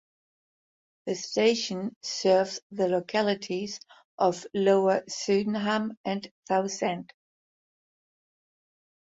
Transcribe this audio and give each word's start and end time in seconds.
The 1.05 1.13
station 1.13 1.95
serves 2.01 2.59
the 2.71 2.87
localities 2.87 3.79
of 4.17 4.47
Lower 4.55 5.03
Sydenham 5.07 5.95
and 6.03 6.27
Southend. 6.47 7.13